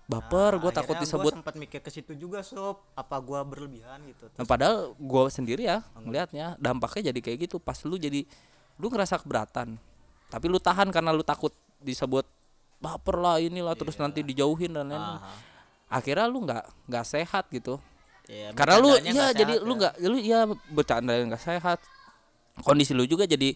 baper 0.05 0.61
gue 0.61 0.71
takut 0.73 0.97
disebut 1.01 1.33
sempat 1.33 1.57
mikir 1.57 1.81
ke 1.81 1.89
situ 1.89 2.13
juga 2.15 2.45
sob. 2.45 2.79
Apa 2.93 3.17
gua 3.19 3.41
berlebihan 3.41 4.05
gitu? 4.05 4.29
Nah, 4.37 4.45
padahal 4.45 4.93
gue 4.95 5.23
sendiri 5.33 5.65
ya 5.65 5.81
ngelihatnya 5.97 6.55
dampaknya 6.61 7.09
jadi 7.11 7.19
kayak 7.19 7.37
gitu. 7.49 7.57
Pas 7.57 7.77
lu 7.83 7.97
jadi 7.97 8.23
lu 8.77 8.87
ngerasa 8.87 9.17
keberatan 9.19 9.81
tapi 10.29 10.45
lu 10.49 10.59
tahan 10.59 10.89
karena 10.89 11.13
lu 11.13 11.23
takut 11.25 11.53
disebut 11.81 12.25
baper 12.77 13.15
lah 13.17 13.37
inilah 13.39 13.73
terus 13.73 13.95
nanti 13.97 14.21
dijauhin 14.21 14.73
dan 14.73 14.87
lain-lain. 14.87 15.19
Akhirnya 15.87 16.25
lu 16.27 16.43
nggak 16.43 16.63
nggak 16.89 17.05
sehat 17.05 17.45
gitu. 17.49 17.77
Iya, 18.25 18.57
karena 18.57 18.75
lu 18.81 18.89
ya 19.05 19.29
jadi 19.31 19.53
sehat 19.61 19.65
lu 19.65 19.73
ya. 19.73 19.79
nggak 19.79 19.93
lu 20.01 20.17
ya 20.17 20.39
bercanda 20.73 21.13
nggak 21.13 21.43
sehat. 21.43 21.79
Kondisi 22.61 22.95
lu 22.95 23.05
juga 23.05 23.27
jadi 23.27 23.53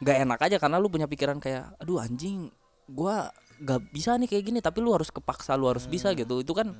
nggak 0.00 0.16
enak 0.24 0.38
aja 0.40 0.56
karena 0.56 0.76
lu 0.80 0.88
punya 0.88 1.04
pikiran 1.04 1.36
kayak 1.36 1.76
aduh 1.76 2.00
anjing 2.00 2.48
gua 2.88 3.28
nggak 3.60 3.80
bisa 3.92 4.16
nih 4.16 4.28
kayak 4.30 4.44
gini 4.48 4.58
tapi 4.64 4.80
lu 4.80 4.96
harus 4.96 5.12
kepaksa 5.12 5.52
lu 5.58 5.68
harus 5.68 5.84
Hmm. 5.84 5.92
bisa 5.92 6.08
gitu. 6.16 6.40
Itu 6.40 6.56
kan 6.56 6.72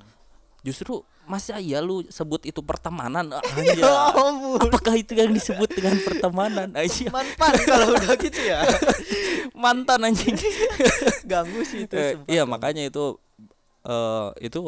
justru 0.61 1.01
masa 1.25 1.57
iya 1.57 1.79
lu 1.79 2.03
sebut 2.07 2.43
itu 2.43 2.61
pertemanan 2.61 3.31
Ah, 3.31 3.41
Ya 3.73 4.11
ampun. 4.11 4.61
apakah 4.61 4.95
itu 4.95 5.15
yang 5.15 5.31
disebut 5.31 5.71
dengan 5.71 5.97
pertemanan 5.99 6.69
aja? 6.81 7.07
Mantan 7.09 7.55
kalau 7.63 7.87
udah 7.95 8.15
gitu 8.17 8.41
ya. 8.43 8.61
Mantan 9.57 10.05
anjing. 10.05 10.37
Ganggu 11.25 11.61
sih 11.63 11.85
itu 11.85 11.95
Eh, 11.95 12.19
iya 12.27 12.43
makanya 12.45 12.83
itu 12.83 13.17
eh 13.83 14.29
itu 14.43 14.61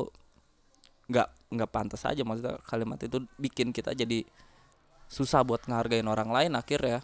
nggak 1.07 1.29
nggak 1.51 1.71
pantas 1.71 2.03
aja. 2.03 2.23
Maksudnya 2.23 2.57
kalimat 2.63 2.97
itu 2.99 3.21
bikin 3.37 3.71
kita 3.71 3.93
jadi 3.93 4.25
susah 5.07 5.43
buat 5.43 5.61
ngehargain 5.63 6.07
orang 6.07 6.31
lain 6.31 6.53
akhir 6.55 6.81
ya 6.81 6.99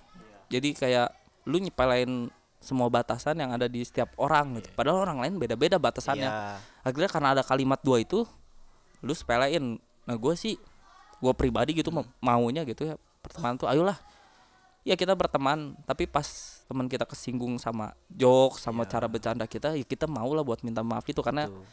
jadi 0.49 0.69
kayak 0.73 1.09
lu 1.45 1.61
nyepelain 1.61 2.33
semua 2.59 2.89
batasan 2.89 3.37
yang 3.37 3.53
ada 3.53 3.69
di 3.69 3.85
setiap 3.85 4.17
orang 4.17 4.57
gitu. 4.57 4.73
Padahal 4.73 5.05
orang 5.05 5.21
lain 5.21 5.35
beda-beda 5.37 5.77
batasannya. 5.77 6.25
Iya. 6.25 6.57
akhirnya 6.81 7.11
karena 7.11 7.29
ada 7.31 7.43
kalimat 7.43 7.77
dua 7.79 8.01
itu 8.01 8.25
lu 9.01 9.13
sepelein 9.13 9.77
nah 10.03 10.15
gue 10.15 10.35
sih 10.35 10.55
gue 11.19 11.33
pribadi 11.33 11.75
gitu 11.75 11.91
Hmm. 11.91 12.07
ma- 12.21 12.39
maunya 12.39 12.63
gitu 12.63 12.85
ya 12.85 12.95
pertemanan 13.19 13.57
tuh 13.57 13.67
ayolah 13.67 13.99
ya 14.83 14.95
kita 14.95 15.13
berteman 15.13 15.77
tapi 15.83 16.07
pas 16.07 16.25
teman 16.65 16.87
kita 16.87 17.05
kesinggung 17.05 17.59
sama 17.59 17.93
jok 18.09 18.57
sama 18.57 18.83
Iya. 18.83 18.91
cara 18.91 19.07
bercanda 19.07 19.45
kita 19.45 19.75
ya 19.75 19.83
kita 19.83 20.07
mau 20.07 20.31
lah 20.31 20.41
buat 20.41 20.63
minta 20.63 20.81
maaf 20.81 21.05
itu 21.05 21.21
karena 21.21 21.47
Betul. 21.47 21.67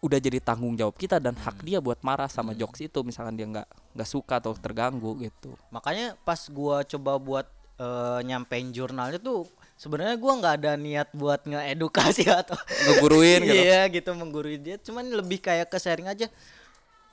udah 0.00 0.16
jadi 0.16 0.40
tanggung 0.40 0.72
jawab 0.74 0.96
kita 0.96 1.20
dan 1.20 1.36
Hmm. 1.36 1.44
hak 1.44 1.60
dia 1.60 1.76
buat 1.78 2.00
marah 2.00 2.24
sama 2.26 2.56
jokes 2.56 2.80
itu 2.80 3.04
misalkan 3.04 3.36
dia 3.36 3.44
nggak 3.44 3.68
nggak 3.92 4.08
suka 4.08 4.40
atau 4.40 4.56
terganggu 4.56 5.12
gitu 5.20 5.52
makanya 5.68 6.16
pas 6.18 6.40
gua 6.48 6.80
coba 6.82 7.16
buat 7.16 7.46
eh, 7.76 8.20
nyampein 8.24 8.68
jurnalnya 8.70 9.16
tuh 9.16 9.44
sebenarnya 9.80 10.12
gua 10.14 10.36
nggak 10.36 10.54
ada 10.60 10.72
niat 10.76 11.08
buat 11.10 11.40
ngeedukasi 11.42 12.28
atau 12.44 12.52
ngeguruin 12.84 13.40
gitu. 13.40 13.56
Iya 13.56 13.88
gitu 13.88 14.10
menggurui 14.12 14.60
dia. 14.60 14.76
Cuman 14.76 15.08
lebih 15.08 15.40
kayak 15.40 15.66
ke 15.66 15.80
sharing 15.80 16.04
aja. 16.04 16.28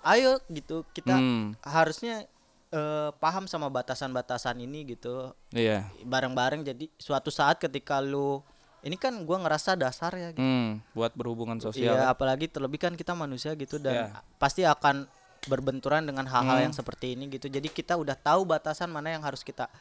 Ayo 0.04 0.40
gitu. 0.48 0.84
Kita 0.92 1.16
Hmm, 1.16 1.56
harusnya 1.64 2.28
eh, 2.68 3.10
paham 3.16 3.48
sama 3.48 3.72
batasan-batasan 3.72 4.60
ini 4.60 4.84
gitu. 4.90 5.32
Iya. 5.50 5.88
Bareng-bareng. 6.04 6.68
Jadi 6.68 6.92
suatu 6.96 7.32
saat 7.32 7.56
ketika 7.58 7.98
lu 7.98 8.44
ini 8.84 8.94
kan 8.94 9.16
gua 9.24 9.40
ngerasa 9.40 9.74
dasar 9.74 10.12
ya 10.14 10.30
gitu. 10.32 10.44
hmm, 10.44 10.84
buat 10.92 11.16
berhubungan 11.16 11.58
sosial 11.58 11.96
Iya, 11.96 12.12
apalagi 12.12 12.46
terlebih 12.46 12.78
kan 12.78 12.94
kita 12.94 13.16
manusia 13.16 13.56
gitu. 13.56 13.80
Dan 13.80 14.12
Iya. 14.12 14.20
pasti 14.36 14.62
akan 14.62 15.08
berbenturan 15.48 16.04
dengan 16.04 16.28
hal-hal 16.28 16.60
Hmm. 16.60 16.66
yang 16.68 16.76
seperti 16.76 17.16
ini 17.16 17.32
gitu. 17.32 17.48
Jadi 17.48 17.72
kita 17.72 17.96
udah 17.96 18.14
tahu 18.14 18.44
batasan 18.44 18.92
mana 18.92 19.16
yang 19.16 19.24
harus 19.24 19.42
kita 19.42 19.72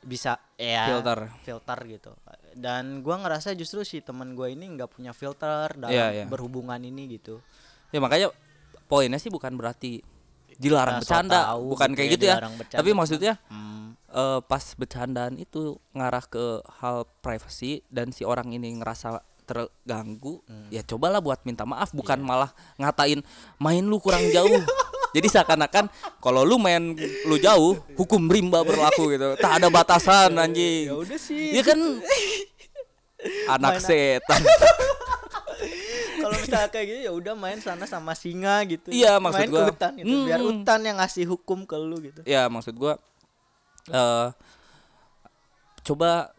bisa 0.00 0.38
ya 0.54 0.86
filter 0.86 1.18
filter 1.42 1.78
gitu. 1.86 2.10
Dan 2.52 3.00
gua 3.00 3.18
ngerasa 3.18 3.52
justru 3.52 3.82
si 3.82 3.98
teman 3.98 4.32
gua 4.32 4.46
ini 4.46 4.66
nggak 4.68 4.90
punya 4.90 5.10
filter 5.10 5.74
dalam 5.74 5.90
Iya, 5.90 6.06
iya. 6.12 6.24
berhubungan 6.24 6.78
ini 6.78 7.06
gitu. 7.12 7.38
ya 7.88 7.98
makanya 7.98 8.28
poinnya 8.84 9.16
sih 9.16 9.28
bukan 9.28 9.54
berarti 9.54 10.04
dilarang 10.54 10.98
Nah, 10.98 11.00
bercanda 11.00 11.38
tahu 11.48 11.62
bukan 11.70 11.88
gitu 11.88 11.96
kayak 11.96 12.04
ya, 12.04 12.12
gitu 12.12 12.24
ya 12.26 12.36
bercanda. 12.50 12.78
tapi 12.78 12.90
maksudnya 12.92 13.32
Hmm, 13.46 13.96
eh, 14.08 14.40
pas 14.42 14.64
bercandaan 14.74 15.34
itu 15.36 15.62
ngarah 15.92 16.20
ke 16.22 16.44
hal 16.76 16.96
privacy 17.18 17.80
dan 17.86 18.10
si 18.10 18.22
orang 18.22 18.50
ini 18.50 18.76
ngerasa 18.76 19.22
terganggu 19.46 20.44
Hmm. 20.44 20.68
ya 20.68 20.82
cobalah 20.82 21.18
buat 21.18 21.40
minta 21.42 21.64
maaf 21.64 21.90
bukan 21.90 22.18
Iya. 22.18 22.26
malah 22.26 22.50
ngatain 22.76 23.20
main 23.56 23.80
lu 23.82 23.96
kurang 23.96 24.28
jauh 24.28 24.44
jadi 25.10 25.26
seakan-akan 25.30 25.88
kalau 26.18 26.42
lu 26.42 26.56
main 26.56 26.92
lu 27.24 27.36
jauh 27.36 27.76
hukum 27.94 28.26
rimba 28.26 28.60
berlaku 28.60 29.10
gitu 29.10 29.36
tak 29.36 29.58
ada 29.58 29.68
batasan 29.68 30.34
anjing 30.34 30.86
ya 30.86 30.94
udah 30.94 31.18
sih. 31.18 31.52
ya 31.52 31.62
kan 31.62 31.78
anak 33.54 33.72
Main- 33.74 33.84
setan 33.84 34.40
Kalau 36.18 36.34
misalnya 36.36 36.68
kayak 36.68 36.86
gitu 36.86 37.00
ya 37.00 37.12
udah 37.12 37.34
main 37.34 37.56
sana 37.56 37.82
sama 37.84 38.12
singa 38.12 38.60
gitu. 38.64 38.90
Iya, 38.90 39.16
maksud 39.16 39.38
main 39.38 39.48
gua. 39.48 39.58
ke 39.60 39.70
hutan 39.70 39.92
gitu. 39.96 40.14
Biar 40.24 40.36
Hmm. 40.36 40.48
hutan 40.52 40.80
yang 40.82 40.96
ngasih 40.98 41.24
hukum 41.24 41.58
ke 41.62 41.74
lu 41.74 41.96
gitu. 42.00 42.20
ya 42.22 42.46
maksud 42.46 42.74
gua 42.74 42.98
eh 43.88 44.28
coba 45.82 46.34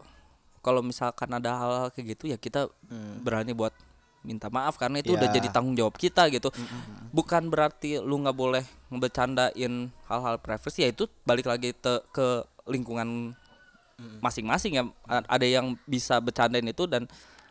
kalau 0.60 0.80
misalkan 0.80 1.26
ada 1.28 1.50
hal-hal 1.54 1.88
kayak 1.90 2.06
gitu 2.14 2.24
ya 2.28 2.36
kita 2.36 2.68
Hmm. 2.86 3.18
berani 3.20 3.50
buat 3.50 3.72
minta 4.20 4.46
maaf 4.46 4.76
karena 4.76 5.00
itu 5.00 5.10
udah 5.10 5.26
Ya. 5.26 5.34
jadi 5.34 5.48
tanggung 5.48 5.72
jawab 5.74 5.96
kita 5.96 6.28
gitu 6.28 6.52
bukan 7.10 7.50
berarti 7.50 7.98
lu 7.98 8.18
nggak 8.18 8.34
boleh 8.34 8.64
ngebecandain 8.88 9.74
hal-hal 10.06 10.36
privacy 10.38 10.86
ya 10.86 10.90
itu 10.90 11.06
balik 11.22 11.46
lagi 11.46 11.74
te- 11.74 12.02
ke 12.10 12.42
lingkungan 12.66 13.34
masing-masing 14.20 14.72
ya. 14.74 14.84
Ada 15.06 15.44
yang 15.44 15.76
bisa 15.84 16.16
bercandain 16.18 16.64
itu 16.64 16.88
dan 16.88 17.04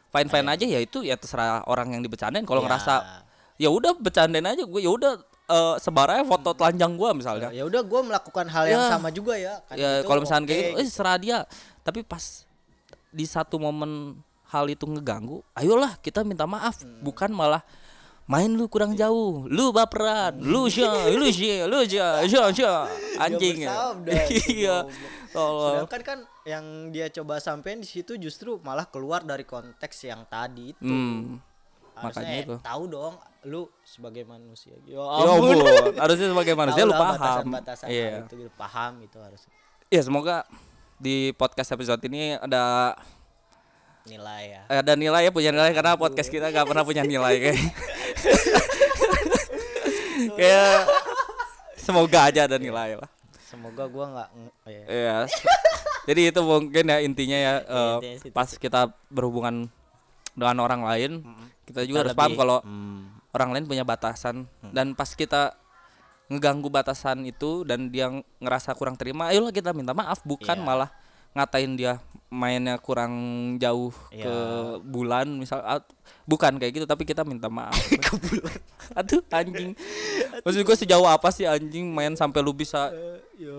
fine 0.09 0.25
fine 0.25 0.47
aja 0.49 0.65
ya 0.65 0.79
itu 0.81 1.05
ya 1.05 1.13
terserah 1.13 1.61
orang 1.69 1.93
yang 1.93 2.01
dibecandain. 2.01 2.41
Kalau 2.43 2.63
Ya. 2.63 2.65
ngerasa 2.67 2.93
ya 3.59 3.69
udah 3.69 3.93
bercandain 3.93 4.45
aja 4.45 4.63
gue 4.65 4.81
ya 4.81 4.89
udah 4.89 5.13
eh, 5.49 5.75
sebar 5.77 6.09
aja 6.09 6.23
foto 6.25 6.53
telanjang 6.53 6.93
gua 6.97 7.13
misalnya. 7.13 7.49
Ya 7.49 7.65
udah 7.65 7.81
gue 7.81 8.01
melakukan 8.01 8.45
hal 8.49 8.65
yang 8.65 8.81
Ya. 8.81 8.89
sama 8.89 9.09
juga 9.09 9.33
ya 9.37 9.61
kan 9.65 9.75
ya 9.77 10.01
gitu, 10.01 10.07
kalau 10.09 10.19
misalnya 10.21 10.45
kayak 10.45 10.57
oke, 10.57 10.69
gitu, 10.73 10.81
eh 10.81 10.89
serah 10.89 11.17
dia. 11.17 11.37
Tapi 11.81 11.99
pas 12.01 12.23
di 13.09 13.25
satu 13.25 13.57
momen 13.57 14.17
hal 14.49 14.65
itu 14.65 14.85
ngeganggu 14.85 15.45
ayolah 15.53 15.97
kita 16.01 16.25
minta 16.25 16.45
maaf. 16.45 16.81
Hmm. 16.81 17.01
bukan 17.01 17.29
malah 17.29 17.61
main 18.29 18.53
lu 18.53 18.69
kurang 18.69 18.93
jauh. 18.93 19.49
Lu 19.49 19.73
baperan. 19.73 20.37
Lu 20.37 20.69
sya 20.69 21.09
lu 21.09 21.25
sya 21.33 21.65
lu 21.65 21.81
sya 21.81 22.21
sya 22.29 22.53
sya 22.53 22.73
anjing. 23.17 23.65
ya 23.65 23.73
iya. 24.53 24.77
tolong 25.29 25.85
sedangkan 25.85 26.01
kan 26.01 26.19
yang 26.41 26.65
dia 26.89 27.09
coba 27.13 27.37
sampein 27.37 27.81
di 27.81 27.89
situ 27.89 28.17
justru 28.17 28.57
malah 28.65 28.89
keluar 28.89 29.25
dari 29.25 29.43
konteks 29.43 30.05
yang 30.05 30.29
tadi 30.29 30.77
itu. 30.77 30.85
Hmm. 30.85 31.41
Harusnya 31.97 32.21
makanya 32.23 32.37
ya 32.37 32.45
itu. 32.45 32.55
tahu 32.61 32.83
dong 32.85 33.13
lu 33.49 33.61
sebagai 33.81 34.23
manusia. 34.29 34.77
Ya 34.85 35.01
ya 35.01 35.29
ampun. 35.33 35.57
harusnya 36.05 36.27
sebagai 36.29 36.53
manusia 36.53 36.81
lu 36.85 36.93
paham. 36.93 37.17
batasan-batasan 37.17 37.87
iya. 37.89 38.21
itu 38.29 38.45
gitu, 38.45 38.51
paham 38.53 39.01
itu 39.01 39.17
harus 39.17 39.41
ya 39.89 40.01
semoga 40.05 40.45
di 41.01 41.33
podcast 41.33 41.73
episode 41.73 42.01
ini 42.05 42.37
ada 42.37 42.93
nilai 44.05 44.43
ya. 44.49 44.61
Ada 44.81 44.93
nilai 44.97 45.21
ya 45.29 45.31
punya 45.33 45.49
nilai 45.53 45.73
karena 45.73 45.93
podcast 45.97 46.29
kita 46.29 46.49
nggak 46.49 46.65
pernah 46.65 46.83
punya 46.85 47.03
nilai 47.05 47.35
kayak 47.37 47.57
kayak 50.35 50.73
semoga 51.75 52.17
aja 52.25 52.39
ada 52.45 52.55
nilai 52.55 52.95
lah 52.95 53.09
semoga 53.41 53.83
gua 53.85 54.05
nggak 54.09 54.27
ng- 54.31 54.53
ya. 54.67 54.81
ya 54.85 55.17
jadi 56.05 56.21
itu 56.29 56.39
mungkin 56.41 56.83
ya 56.85 56.97
intinya 56.99 57.37
ya 57.37 57.53
intinya 57.61 58.13
itu. 58.19 58.29
pas 58.29 58.49
kita 58.51 58.91
berhubungan 59.07 59.67
dengan 60.31 60.57
orang 60.59 60.81
lain 60.83 61.11
kita 61.65 61.83
juga 61.83 62.03
harus 62.03 62.07
Kita 62.07 62.17
paham 62.17 62.29
lebih- 62.29 62.39
kalau 62.39 62.57
Hmm. 62.61 62.99
orang 63.29 63.49
lain 63.51 63.65
punya 63.65 63.83
batasan 63.83 64.45
dan 64.69 64.93
pas 64.93 65.09
kita 65.09 65.53
ngeganggu 66.29 66.67
batasan 66.67 67.25
itu 67.25 67.63
dan 67.63 67.89
dia 67.89 68.09
ngerasa 68.37 68.73
kurang 68.73 68.93
terima 68.93 69.27
ayolah 69.27 69.49
kita 69.49 69.69
minta 69.69 69.91
maaf 69.91 70.21
bukan 70.21 70.55
Iya. 70.55 70.63
malah 70.63 70.89
ngatain 71.31 71.73
dia 71.73 72.01
mainnya 72.27 72.77
kurang 72.77 73.13
jauh 73.57 73.89
ke 74.07 74.21
Iya. 74.21 74.77
bulan 74.79 75.25
misal 75.33 75.65
bukan 76.23 76.55
kayak 76.55 76.73
gitu 76.75 76.85
tapi 76.85 77.01
kita 77.01 77.25
minta 77.25 77.49
maaf. 77.49 77.73
Ke 78.05 78.13
bulan. 78.15 78.53
Aduh 78.93 79.21
anjing. 79.29 79.73
Maksud 80.39 80.61
gue 80.61 80.75
sejauh 80.77 81.05
apa 81.05 81.29
sih 81.29 81.43
anjing 81.43 81.89
main 81.89 82.13
sampai 82.13 82.39
lu 82.39 82.53
bisa 82.53 82.93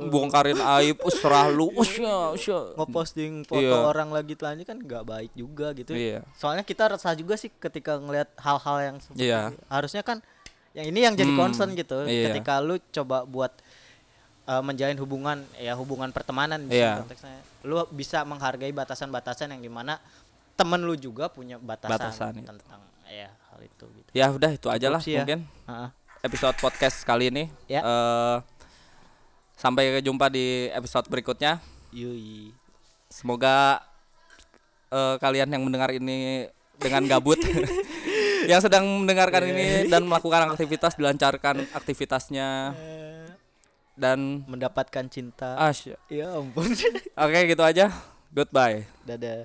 bongkarin 0.07 0.55
aib 0.79 1.03
serah 1.19 1.50
lu. 1.50 1.67
Usya 1.75 2.31
usya. 2.31 2.79
Ngeposting 2.79 3.43
foto 3.43 3.59
Iya. 3.61 3.75
orang 3.83 4.11
lagi 4.11 4.35
telanjang 4.35 4.67
kan 4.69 4.79
nggak 4.79 5.03
baik 5.05 5.33
juga 5.35 5.75
gitu. 5.75 5.91
Iya. 5.91 6.23
Soalnya 6.33 6.62
kita 6.62 6.91
resah 6.91 7.15
juga 7.15 7.35
sih 7.35 7.50
ketika 7.50 7.99
ngelihat 7.99 8.31
hal-hal 8.37 8.77
yang 8.85 8.97
seperti 8.99 9.27
Iya. 9.27 9.50
harusnya 9.67 10.03
kan 10.03 10.23
yang 10.71 10.87
ini 10.87 11.03
yang 11.03 11.15
jadi 11.15 11.27
Hmm, 11.29 11.41
concern 11.41 11.75
gitu. 11.75 12.07
Iya. 12.07 12.31
ketika 12.31 12.62
lu 12.62 12.79
coba 12.89 13.27
buat 13.27 13.50
uh, 14.50 14.59
menjalin 14.61 14.99
hubungan 14.99 15.38
ya 15.54 15.73
hubungan 15.73 16.11
pertemanan 16.11 16.66
Iya. 16.66 17.00
konteksnya 17.00 17.38
lu 17.62 17.78
bisa 17.88 18.25
menghargai 18.25 18.73
batasan-batasan 18.73 19.54
yang 19.54 19.62
di 19.62 19.71
mana 19.71 20.02
temen 20.54 20.80
lu 20.80 20.92
juga 20.92 21.30
punya 21.30 21.57
batasan, 21.57 21.95
Batasan 21.95 22.33
itu. 22.37 22.49
tentang 22.50 22.80
ya 23.07 23.30
hal 23.30 23.61
itu 23.61 23.85
gitu 23.88 24.09
ya 24.11 24.26
udah 24.28 24.50
itu 24.50 24.66
aja 24.66 24.88
lah 24.88 25.00
ya. 25.00 25.23
mungkin 25.23 25.47
Heeh. 25.64 25.88
episode 26.23 26.57
podcast 26.59 27.00
kali 27.02 27.30
ini 27.30 27.45
Ya. 27.64 27.80
Eh, 27.80 28.38
Sampai 29.54 30.00
jumpa 30.00 30.33
di 30.33 30.73
episode 30.73 31.04
berikutnya. 31.07 31.61
Yui. 31.92 32.49
Semoga 33.09 33.85
eh, 34.88 35.16
kalian 35.16 35.52
yang 35.52 35.61
mendengar 35.61 35.92
ini 35.92 36.49
dengan 36.80 37.04
gabut 37.04 37.37
yang 38.50 38.57
sedang 38.59 38.88
mendengarkan 39.04 39.45
ini 39.45 39.85
dan 39.87 40.09
melakukan 40.09 40.49
aktivitas 40.49 40.97
dilancarkan 40.97 41.69
aktivitasnya 41.76 42.73
dan 44.00 44.49
Mendapatkan 44.49 45.04
cinta. 45.07 45.54
ah, 45.54 45.71
sy- 45.71 45.92
Ya 46.09 46.33
ampun. 46.33 46.64
oke 47.14 47.38
gitu 47.45 47.61
aja. 47.61 47.92
Goodbye. 48.33 48.88
Dadah. 49.04 49.45